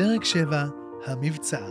פרק 0.00 0.24
7, 0.24 0.64
המבצר. 1.06 1.66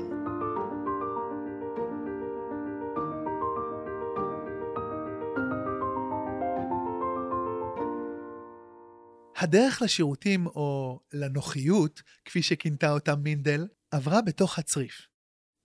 הדרך 9.38 9.82
לשירותים, 9.82 10.48
או 10.48 11.00
לנוחיות, 11.14 12.02
כפי 12.26 12.44
שכינתה 12.44 12.92
אותה 12.92 13.16
מינדל, 13.16 13.68
עברה 13.92 14.22
בתוך 14.22 14.60
הצריף. 14.60 15.08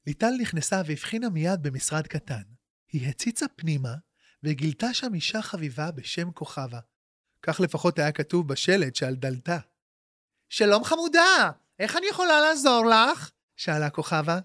ליטל 0.07 0.33
נכנסה 0.41 0.83
והבחינה 0.87 1.29
מיד 1.29 1.63
במשרד 1.63 2.07
קטן. 2.07 2.43
היא 2.93 3.09
הציצה 3.09 3.47
פנימה, 3.57 3.95
וגילתה 4.43 4.95
שם 4.95 5.15
אישה 5.15 5.43
חביבה 5.43 5.91
בשם 5.91 6.31
כוכבה. 6.31 6.81
כך 7.43 7.61
לפחות 7.61 7.99
היה 7.99 8.13
כתוב 8.13 8.49
בשלט 8.49 8.95
שעל 8.95 9.15
דלתה. 9.15 9.59
שלום 10.49 10.85
חמודה, 10.85 11.51
איך 11.79 11.97
אני 11.97 12.07
יכולה 12.07 12.41
לעזור 12.41 12.87
לך? 12.87 13.31
שאלה 13.57 13.91
כוכבה. 13.91 14.39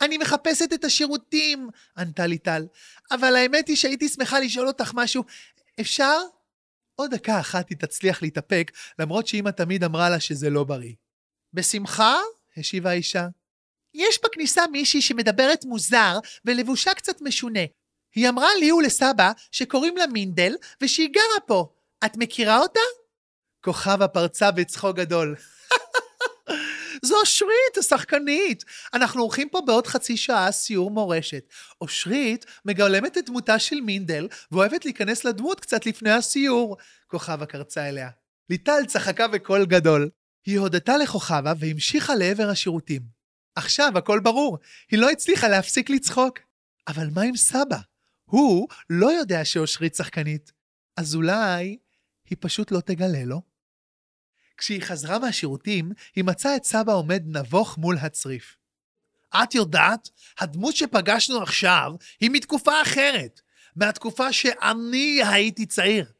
אני 0.00 0.18
מחפשת 0.18 0.72
את 0.74 0.84
השירותים, 0.84 1.68
ענתה 1.98 2.26
ליטל, 2.26 2.66
אבל 3.10 3.36
האמת 3.36 3.68
היא 3.68 3.76
שהייתי 3.76 4.08
שמחה 4.08 4.40
לשאול 4.40 4.66
אותך 4.66 4.90
משהו. 4.94 5.24
אפשר? 5.80 6.18
עוד 6.94 7.14
דקה 7.14 7.40
אחת 7.40 7.68
היא 7.68 7.78
תצליח 7.78 8.22
להתאפק, 8.22 8.72
למרות 8.98 9.26
שאמא 9.26 9.50
תמיד 9.50 9.84
אמרה 9.84 10.10
לה 10.10 10.20
שזה 10.20 10.50
לא 10.50 10.64
בריא. 10.64 10.94
בשמחה? 11.52 12.16
השיבה 12.56 12.90
האישה. 12.90 13.26
יש 13.94 14.18
בכניסה 14.24 14.66
מישהי 14.66 15.02
שמדברת 15.02 15.64
מוזר 15.64 16.18
ולבושה 16.44 16.94
קצת 16.94 17.20
משונה. 17.20 17.60
היא 18.14 18.28
אמרה 18.28 18.48
לי 18.60 18.72
ולסבא 18.72 19.32
שקוראים 19.50 19.96
לה 19.96 20.06
מינדל 20.06 20.54
ושהיא 20.80 21.08
גרה 21.12 21.40
פה. 21.46 21.74
את 22.04 22.16
מכירה 22.16 22.58
אותה? 22.58 22.80
כוכבה 23.64 24.08
פרצה 24.08 24.50
בצחוק 24.50 24.96
גדול. 24.96 25.36
זו 27.04 27.20
אושרית, 27.20 27.78
השחקנית. 27.78 28.64
אנחנו 28.94 29.22
עורכים 29.22 29.48
פה 29.48 29.60
בעוד 29.66 29.86
חצי 29.86 30.16
שעה 30.16 30.52
סיור 30.52 30.90
מורשת. 30.90 31.44
אושרית 31.80 32.46
מגלמת 32.64 33.18
את 33.18 33.26
דמותה 33.26 33.58
של 33.58 33.80
מינדל, 33.80 34.28
ואוהבת 34.52 34.84
להיכנס 34.84 35.24
לדמות 35.24 35.60
קצת 35.60 35.86
לפני 35.86 36.10
הסיור. 36.10 36.76
כוכבה 37.06 37.46
קרצה 37.46 37.88
אליה. 37.88 38.10
ליטל 38.50 38.84
צחקה 38.86 39.28
בקול 39.28 39.66
גדול. 39.66 40.10
היא 40.46 40.58
הודתה 40.58 40.96
לכוכבה 40.96 41.52
והמשיכה 41.58 42.14
לעבר 42.14 42.48
השירותים. 42.48 43.02
עכשיו 43.56 43.92
הכל 43.98 44.20
ברור, 44.20 44.58
היא 44.90 44.98
לא 44.98 45.10
הצליחה 45.10 45.48
להפסיק 45.48 45.90
לצחוק. 45.90 46.38
אבל 46.88 47.06
מה 47.14 47.22
עם 47.22 47.36
סבא? 47.36 47.78
הוא 48.24 48.68
לא 48.90 49.12
יודע 49.12 49.44
שאושרית 49.44 49.94
שחקנית. 49.94 50.52
אז 50.96 51.14
אולי 51.14 51.78
היא 52.30 52.38
פשוט 52.40 52.70
לא 52.70 52.80
תגלה 52.80 53.24
לו? 53.24 53.51
כשהיא 54.62 54.82
חזרה 54.82 55.18
מהשירותים, 55.18 55.92
היא 56.16 56.24
מצאה 56.24 56.56
את 56.56 56.64
סבא 56.64 56.92
עומד 56.92 57.22
נבוך 57.26 57.78
מול 57.78 57.98
הצריף. 57.98 58.56
את 59.42 59.54
יודעת, 59.54 60.08
הדמות 60.38 60.76
שפגשנו 60.76 61.42
עכשיו 61.42 61.92
היא 62.20 62.30
מתקופה 62.32 62.82
אחרת, 62.82 63.40
מהתקופה 63.76 64.32
שאני 64.32 65.20
הייתי 65.24 65.66
צעיר. 65.66 66.12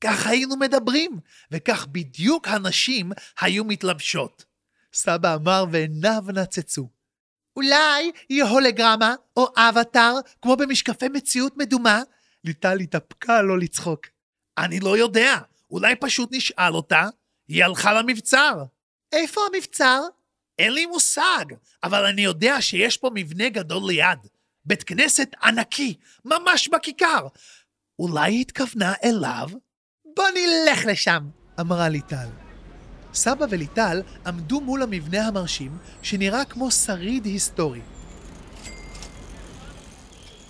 כך 0.00 0.26
היינו 0.26 0.56
מדברים, 0.56 1.20
וכך 1.50 1.86
בדיוק 1.86 2.48
הנשים 2.48 3.12
היו 3.40 3.64
מתלבשות. 3.64 4.44
סבא 4.92 5.34
אמר 5.34 5.64
ועיניו 5.70 6.24
נצצו. 6.34 6.88
אולי 7.56 8.10
היא 8.28 8.42
הולגרמה 8.42 9.14
או 9.36 9.48
אבטאר, 9.56 10.14
כמו 10.42 10.56
במשקפי 10.56 11.08
מציאות 11.08 11.56
מדומה? 11.56 12.02
ליטל 12.44 12.78
התאפקה 12.80 13.42
לא 13.42 13.58
לצחוק. 13.58 14.06
אני 14.58 14.80
לא 14.80 14.98
יודע, 14.98 15.38
אולי 15.70 15.96
פשוט 15.96 16.28
נשאל 16.32 16.74
אותה? 16.74 17.08
היא 17.48 17.64
הלכה 17.64 17.92
למבצר. 17.92 18.64
איפה 19.12 19.40
המבצר? 19.54 20.02
אין 20.58 20.72
לי 20.72 20.86
מושג, 20.86 21.44
אבל 21.82 22.04
אני 22.06 22.22
יודע 22.22 22.62
שיש 22.62 22.96
פה 22.96 23.10
מבנה 23.14 23.48
גדול 23.48 23.82
ליד. 23.86 24.18
בית 24.64 24.82
כנסת 24.82 25.28
ענקי, 25.42 25.94
ממש 26.24 26.68
בכיכר. 26.68 27.26
אולי 27.98 28.32
היא 28.32 28.40
התכוונה 28.40 28.94
אליו? 29.04 29.48
בוא 30.16 30.24
נלך 30.34 30.86
לשם, 30.86 31.28
אמרה 31.60 31.88
ליטל. 31.88 32.28
סבא 33.14 33.46
וליטל 33.50 34.02
עמדו 34.26 34.60
מול 34.60 34.82
המבנה 34.82 35.26
המרשים, 35.26 35.78
שנראה 36.02 36.44
כמו 36.44 36.70
שריד 36.70 37.24
היסטורי. 37.24 37.80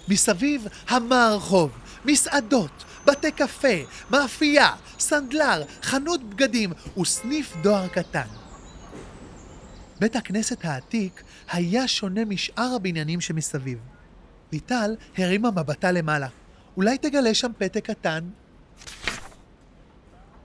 מסביב 0.08 0.66
המר 0.88 1.38
מסעדות, 2.04 2.84
בתי 3.06 3.30
קפה, 3.30 3.76
מאפייה, 4.10 4.72
סנדלר, 4.98 5.62
חנות 5.82 6.24
בגדים 6.24 6.72
וסניף 7.00 7.56
דואר 7.62 7.88
קטן. 7.88 8.26
בית 10.00 10.16
הכנסת 10.16 10.64
העתיק 10.64 11.22
היה 11.52 11.88
שונה 11.88 12.24
משאר 12.24 12.72
הבניינים 12.76 13.20
שמסביב. 13.20 13.78
ליטל 14.52 14.96
הרימה 15.18 15.50
מבטה 15.50 15.92
למעלה. 15.92 16.28
אולי 16.76 16.98
תגלה 16.98 17.34
שם 17.34 17.50
פתק 17.58 17.90
קטן? 17.90 18.24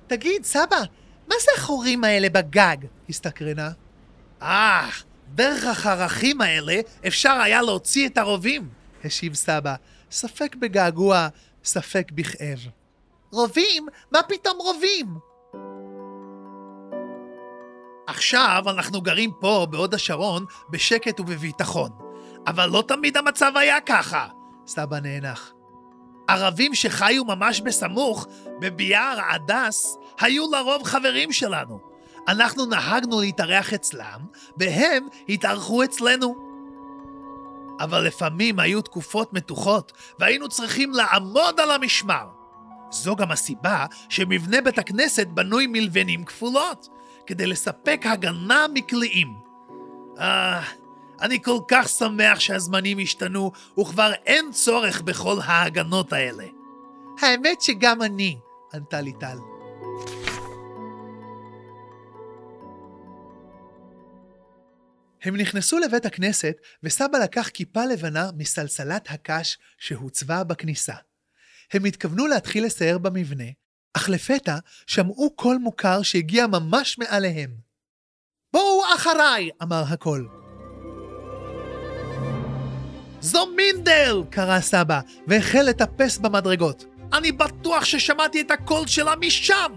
תגיד, 0.08 0.46
סבא, 0.46 0.80
מה 1.28 1.36
זה 1.42 1.52
החורים 1.58 2.04
האלה 2.04 2.30
בגג? 2.30 2.78
הסתקרנה. 3.10 3.72
אה, 4.42 4.90
דרך 5.36 5.66
החרכים 5.66 6.42
האלה 6.42 6.80
אפשר 7.08 7.32
היה 7.32 7.62
להוציא 7.62 8.08
את 8.08 8.18
הרובים, 8.18 8.68
השיב 9.06 9.34
סבא, 9.34 9.76
ספק 10.12 10.56
בגעגוע, 10.56 11.28
ספק 11.64 12.12
בכאב. 12.12 12.60
רובים? 13.32 13.88
מה 14.12 14.24
פתאום 14.24 14.58
רובים? 14.58 15.18
עכשיו 18.08 18.64
אנחנו 18.68 19.02
גרים 19.02 19.32
פה, 19.40 19.68
בהוד 19.70 19.94
השרון, 19.94 20.46
בשקט 20.70 21.20
ובביטחון. 21.20 21.90
אבל 22.48 22.70
לא 22.70 22.84
תמיד 22.88 23.18
המצב 23.18 23.52
היה 23.56 23.82
ככה, 23.82 24.28
סבא 24.68 25.00
נאנח. 25.00 25.54
ערבים 26.28 26.76
שחיו 26.76 27.26
ממש 27.26 27.62
בסמוך, 27.62 28.28
בביאר 28.62 29.20
הדס, 29.30 29.98
היו 30.20 30.52
לרוב 30.52 30.84
חברים 30.84 31.32
שלנו. 31.32 31.80
אנחנו 32.28 32.66
נהגנו 32.66 33.22
להתארח 33.22 33.74
אצלם, 33.74 34.20
והם 34.58 35.08
התארחו 35.30 35.84
אצלנו. 35.84 36.51
אבל 37.84 38.02
לפעמים 38.02 38.60
היו 38.60 38.82
תקופות 38.82 39.34
מתוחות, 39.34 39.92
והיינו 40.20 40.50
צריכים 40.50 40.92
לעמוד 40.92 41.60
על 41.60 41.72
המשמר. 41.72 42.26
זו 42.92 43.16
גם 43.16 43.32
הסיבה 43.32 43.86
שמבנה 44.10 44.62
בית 44.62 44.78
הכנסת 44.78 45.28
בנוי 45.28 45.68
מלבנים 45.68 46.26
כפולות, 46.26 46.88
כדי 47.26 47.48
לספק 47.48 48.02
הגנה 48.06 48.66
מקליעים. 48.74 49.34
אה, 50.20 50.62
אני 51.22 51.42
כל 51.44 51.58
כך 51.68 51.90
שמח 51.90 52.40
שהזמנים 52.40 53.00
השתנו, 53.00 53.52
וכבר 53.80 54.12
אין 54.26 54.52
צורך 54.52 55.02
בכל 55.02 55.38
ההגנות 55.44 56.14
האלה. 56.14 56.46
האמת 57.22 57.62
שגם 57.62 58.02
אני, 58.02 58.38
ענתה 58.74 59.02
ליטל. 59.02 59.38
הם 65.24 65.36
נכנסו 65.36 65.80
לבית 65.80 66.06
הכנסת, 66.06 66.56
וסבא 66.84 67.18
לקח 67.18 67.50
כיפה 67.54 67.86
לבנה 67.86 68.30
מסלסלת 68.38 69.08
הקש 69.10 69.58
שהוצבה 69.78 70.44
בכניסה. 70.44 70.94
הם 71.74 71.86
התכוונו 71.86 72.28
להתחיל 72.28 72.66
לסייר 72.66 72.98
במבנה, 72.98 73.44
אך 73.94 74.10
לפתע 74.10 74.58
שמעו 74.88 75.36
קול 75.36 75.58
מוכר 75.58 76.02
שהגיע 76.02 76.48
ממש 76.48 76.98
מעליהם. 76.98 77.52
בואו 78.54 78.82
אחריי! 78.96 79.50
אמר 79.64 79.84
הקול. 79.88 80.30
זו 83.22 83.46
מינדל! 83.56 84.24
קרא 84.30 84.60
סבא, 84.60 85.00
והחל 85.28 85.62
לטפס 85.62 86.18
במדרגות. 86.18 86.86
אני 87.14 87.32
בטוח 87.32 87.86
ששמעתי 87.86 88.42
את 88.42 88.52
הקול 88.52 88.88
שלה 88.88 89.16
משם! 89.16 89.72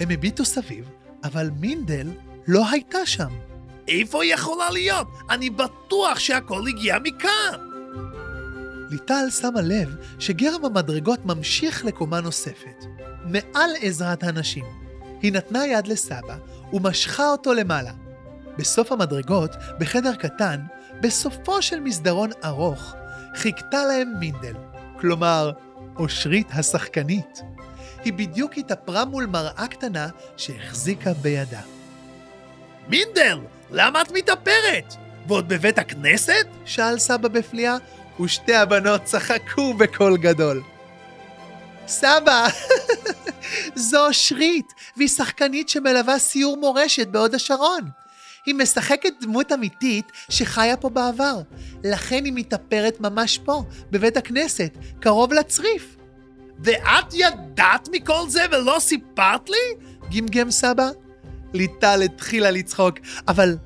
הם 0.00 0.10
הביטו 0.10 0.44
סביב, 0.44 0.90
אבל 1.24 1.50
מינדל 1.50 2.06
לא 2.48 2.70
הייתה 2.70 3.06
שם. 3.06 3.51
איפה 4.00 4.22
היא 4.22 4.34
יכולה 4.34 4.70
להיות? 4.70 5.06
אני 5.30 5.50
בטוח 5.50 6.18
שהקול 6.18 6.68
הגיע 6.68 6.98
מכאן! 7.02 7.58
ליטל 8.90 9.30
שמה 9.30 9.60
לב 9.60 9.96
שגרם 10.18 10.64
המדרגות 10.64 11.26
ממשיך 11.26 11.84
לקומה 11.84 12.20
נוספת, 12.20 12.84
מעל 13.24 13.70
עזרת 13.80 14.22
הנשים. 14.22 14.64
היא 15.22 15.32
נתנה 15.32 15.66
יד 15.66 15.86
לסבא 15.86 16.36
ומשכה 16.72 17.28
אותו 17.28 17.54
למעלה. 17.54 17.92
בסוף 18.58 18.92
המדרגות, 18.92 19.50
בחדר 19.78 20.14
קטן, 20.14 20.60
בסופו 21.00 21.62
של 21.62 21.80
מסדרון 21.80 22.30
ארוך, 22.44 22.94
חיכתה 23.36 23.84
להם 23.84 24.12
מינדל, 24.20 24.54
כלומר, 25.00 25.52
אושרית 25.98 26.48
השחקנית. 26.50 27.42
היא 28.04 28.12
בדיוק 28.12 28.58
התאפרה 28.58 29.04
מול 29.04 29.26
מראה 29.26 29.66
קטנה 29.66 30.08
שהחזיקה 30.36 31.14
בידה. 31.14 31.60
מינדל, 32.88 33.38
למה 33.72 34.02
את 34.02 34.12
מתאפרת? 34.12 34.94
ועוד 35.28 35.48
בבית 35.48 35.78
הכנסת? 35.78 36.46
שאל 36.64 36.98
סבא 36.98 37.28
בפליאה, 37.28 37.76
ושתי 38.20 38.54
הבנות 38.54 39.04
צחקו 39.04 39.74
בקול 39.74 40.16
גדול. 40.16 40.62
סבא, 41.86 42.46
זו 43.74 44.06
אושרית, 44.06 44.72
והיא 44.96 45.08
שחקנית 45.08 45.68
שמלווה 45.68 46.18
סיור 46.18 46.56
מורשת 46.56 47.08
בהוד 47.08 47.34
השרון. 47.34 47.80
היא 48.46 48.54
משחקת 48.54 49.12
דמות 49.20 49.52
אמיתית 49.52 50.12
שחיה 50.28 50.76
פה 50.76 50.88
בעבר. 50.88 51.40
לכן 51.84 52.24
היא 52.24 52.32
מתאפרת 52.36 53.00
ממש 53.00 53.38
פה, 53.38 53.62
בבית 53.90 54.16
הכנסת, 54.16 54.70
קרוב 55.00 55.32
לצריף. 55.32 55.96
ואת 56.58 57.14
ידעת 57.14 57.88
מכל 57.92 58.28
זה 58.28 58.44
ולא 58.50 58.76
סיפרת 58.80 59.50
לי? 59.50 59.86
גמגם 60.16 60.50
סבא. 60.50 60.88
ליטל 61.54 62.02
התחילה 62.02 62.50
לצחוק, 62.50 62.98
אבל 63.28 63.56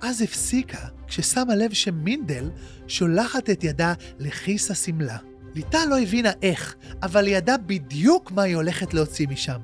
אז 0.00 0.22
הפסיקה 0.22 0.78
כששמה 1.08 1.54
לב 1.54 1.72
שמינדל 1.72 2.50
שולחת 2.86 3.50
את 3.50 3.64
ידה 3.64 3.94
לכיס 4.18 4.70
השמלה. 4.70 5.16
ליטל 5.54 5.84
לא 5.88 5.98
הבינה 5.98 6.30
איך, 6.42 6.74
אבל 7.02 7.26
היא 7.26 7.36
ידעה 7.36 7.56
בדיוק 7.56 8.32
מה 8.32 8.42
היא 8.42 8.56
הולכת 8.56 8.94
להוציא 8.94 9.28
משם. 9.28 9.58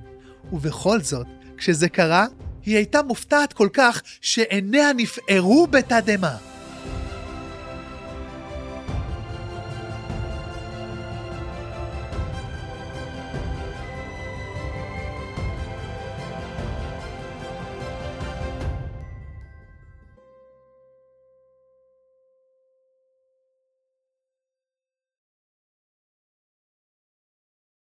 ובכל 0.53 1.01
זאת, 1.01 1.27
כשזה 1.57 1.89
קרה, 1.89 2.27
היא 2.65 2.77
הייתה 2.77 3.03
מופתעת 3.03 3.53
כל 3.53 3.69
כך 3.73 4.03
שעיניה 4.21 4.93
נפערו 4.93 5.67
בתדהמה. 5.67 6.54